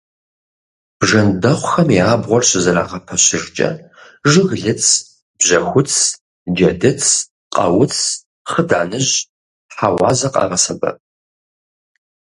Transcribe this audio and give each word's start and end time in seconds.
Бжэндэхъухэм 0.99 1.89
я 2.01 2.05
абгъуэр 2.13 2.43
щызэрагъэпэщыжкӀэ 2.49 3.69
жыглыц, 4.29 4.85
бжьэхуц, 5.37 5.91
джэдыц, 6.55 7.03
къауц, 7.53 7.95
хъыданыжь, 8.51 9.13
хьэуазэ 9.75 10.27
къагъэсэбэп. 10.33 10.97